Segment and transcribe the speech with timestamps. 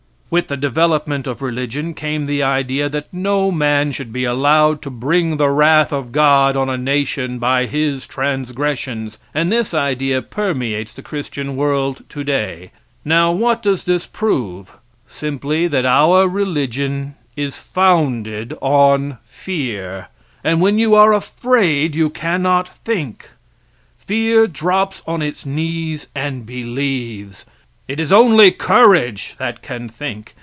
[0.31, 4.89] With the development of religion came the idea that no man should be allowed to
[4.89, 10.93] bring the wrath of God on a nation by his transgressions, and this idea permeates
[10.93, 12.71] the Christian world today.
[13.03, 14.71] Now what does this prove?
[15.05, 20.07] Simply that our religion is founded on fear,
[20.45, 23.29] and when you are afraid you cannot think.
[23.97, 27.45] Fear drops on its knees and believes.
[27.87, 30.35] It is only courage that can think.